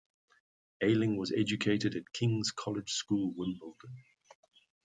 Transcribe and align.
Ayling 0.81 1.15
was 1.17 1.31
educated 1.31 1.95
at 1.95 2.11
King's 2.11 2.49
College 2.49 2.89
School, 2.91 3.35
Wimbledon. 3.37 4.03